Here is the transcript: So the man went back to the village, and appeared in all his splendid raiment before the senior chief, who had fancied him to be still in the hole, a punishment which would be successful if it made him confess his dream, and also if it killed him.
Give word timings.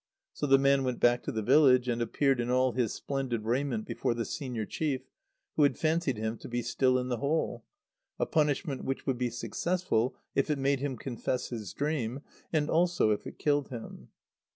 So 0.33 0.47
the 0.47 0.57
man 0.57 0.83
went 0.83 0.99
back 0.99 1.21
to 1.25 1.31
the 1.31 1.43
village, 1.43 1.87
and 1.87 2.01
appeared 2.01 2.39
in 2.39 2.49
all 2.49 2.71
his 2.71 2.91
splendid 2.91 3.43
raiment 3.43 3.85
before 3.85 4.15
the 4.15 4.25
senior 4.25 4.65
chief, 4.65 5.03
who 5.55 5.61
had 5.61 5.77
fancied 5.77 6.17
him 6.17 6.39
to 6.39 6.49
be 6.49 6.63
still 6.63 6.97
in 6.97 7.09
the 7.09 7.17
hole, 7.17 7.65
a 8.17 8.25
punishment 8.25 8.83
which 8.83 9.05
would 9.05 9.19
be 9.19 9.29
successful 9.29 10.15
if 10.33 10.49
it 10.49 10.57
made 10.57 10.79
him 10.79 10.97
confess 10.97 11.49
his 11.49 11.71
dream, 11.71 12.21
and 12.51 12.67
also 12.67 13.11
if 13.11 13.27
it 13.27 13.37
killed 13.37 13.67
him. 13.69 14.09